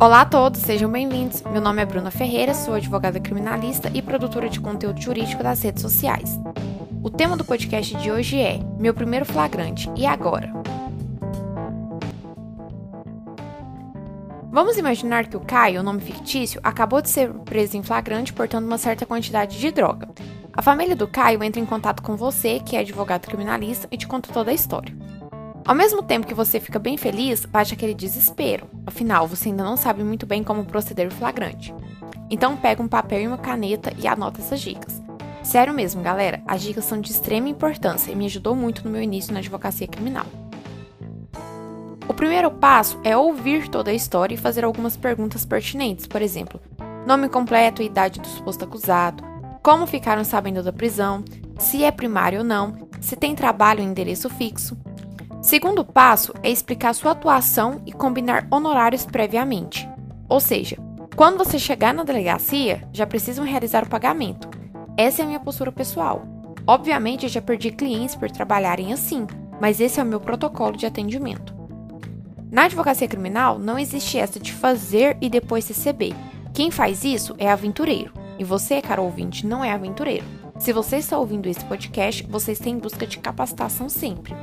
[0.00, 1.40] Olá a todos, sejam bem-vindos.
[1.42, 5.80] Meu nome é Bruna Ferreira, sou advogada criminalista e produtora de conteúdo jurídico das redes
[5.80, 6.36] sociais.
[7.00, 10.52] O tema do podcast de hoje é Meu primeiro flagrante, e agora?
[14.50, 18.78] Vamos imaginar que o Caio, nome fictício, acabou de ser preso em flagrante portando uma
[18.78, 20.08] certa quantidade de droga.
[20.52, 24.08] A família do Caio entra em contato com você, que é advogado criminalista, e te
[24.08, 24.92] conta toda a história.
[25.66, 28.66] Ao mesmo tempo que você fica bem feliz, bate aquele desespero.
[28.86, 31.74] Afinal, você ainda não sabe muito bem como proceder o flagrante.
[32.28, 35.02] Então pega um papel e uma caneta e anota essas dicas.
[35.42, 39.02] Sério mesmo, galera, as dicas são de extrema importância e me ajudou muito no meu
[39.02, 40.26] início na advocacia criminal.
[42.06, 46.60] O primeiro passo é ouvir toda a história e fazer algumas perguntas pertinentes, por exemplo,
[47.06, 49.24] nome completo e idade do suposto acusado,
[49.62, 51.24] como ficaram sabendo da prisão,
[51.58, 54.76] se é primário ou não, se tem trabalho e endereço fixo,
[55.44, 59.86] Segundo passo é explicar sua atuação e combinar honorários previamente.
[60.26, 60.78] Ou seja,
[61.14, 64.48] quando você chegar na delegacia, já precisam realizar o pagamento.
[64.96, 66.26] Essa é a minha postura pessoal.
[66.66, 69.26] Obviamente, eu já perdi clientes por trabalharem assim,
[69.60, 71.54] mas esse é o meu protocolo de atendimento.
[72.50, 76.14] Na advocacia criminal, não existe essa de fazer e depois receber.
[76.54, 78.14] Quem faz isso é aventureiro.
[78.38, 80.24] E você, caro ouvinte, não é aventureiro.
[80.58, 84.34] Se você está ouvindo esse podcast, você está em busca de capacitação sempre.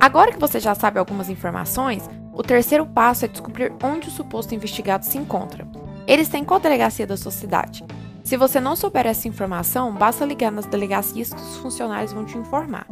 [0.00, 4.54] Agora que você já sabe algumas informações, o terceiro passo é descobrir onde o suposto
[4.54, 5.68] investigado se encontra.
[6.06, 7.84] Ele está em qual delegacia da sua cidade?
[8.24, 12.38] Se você não souber essa informação, basta ligar nas delegacias que os funcionários vão te
[12.38, 12.86] informar.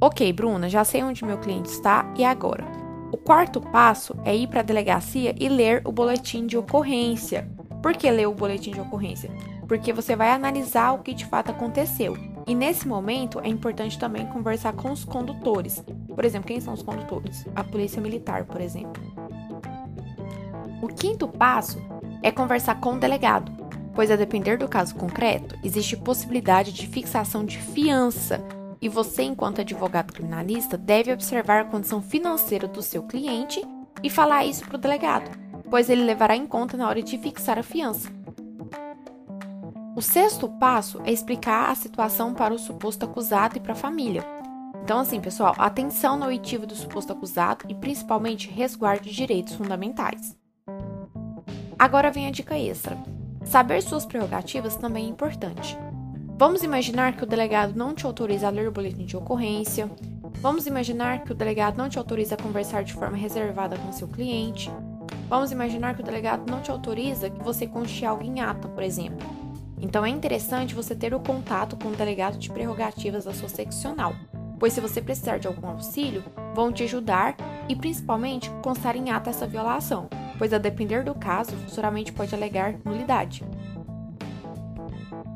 [0.00, 2.64] Ok, Bruna, já sei onde meu cliente está e agora?
[3.10, 7.50] O quarto passo é ir para a delegacia e ler o boletim de ocorrência.
[7.82, 9.32] Por que ler o boletim de ocorrência?
[9.66, 12.16] Porque você vai analisar o que de fato aconteceu
[12.52, 15.82] e nesse momento é importante também conversar com os condutores.
[16.14, 17.46] Por exemplo, quem são os condutores?
[17.56, 19.02] A polícia militar, por exemplo.
[20.82, 21.78] O quinto passo
[22.22, 23.50] é conversar com o delegado,
[23.94, 28.44] pois a depender do caso concreto, existe possibilidade de fixação de fiança
[28.82, 33.66] e você, enquanto advogado criminalista, deve observar a condição financeira do seu cliente
[34.02, 35.30] e falar isso para o delegado,
[35.70, 38.10] pois ele levará em conta na hora de fixar a fiança.
[39.94, 44.24] O sexto passo é explicar a situação para o suposto acusado e para a família.
[44.82, 50.34] Então, assim, pessoal, atenção no oitivo do suposto acusado e principalmente resguarde direitos fundamentais.
[51.78, 52.96] Agora vem a dica extra.
[53.44, 55.76] Saber suas prerrogativas também é importante.
[56.38, 59.90] Vamos imaginar que o delegado não te autoriza a ler o boletim de ocorrência.
[60.40, 64.08] Vamos imaginar que o delegado não te autoriza a conversar de forma reservada com seu
[64.08, 64.70] cliente.
[65.28, 68.82] Vamos imaginar que o delegado não te autoriza que você conste algo em ata, por
[68.82, 69.41] exemplo.
[69.82, 74.14] Então é interessante você ter o contato com o delegado de prerrogativas da sua seccional,
[74.58, 76.22] pois se você precisar de algum auxílio,
[76.54, 77.34] vão te ajudar
[77.68, 82.76] e principalmente constar em ata essa violação, pois a depender do caso, futuramente pode alegar
[82.84, 83.44] nulidade.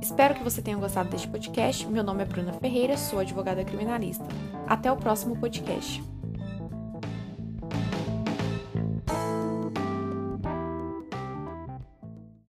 [0.01, 1.85] Espero que você tenha gostado deste podcast.
[1.89, 4.25] Meu nome é Bruna Ferreira, sou advogada criminalista.
[4.69, 6.01] Até o próximo podcast.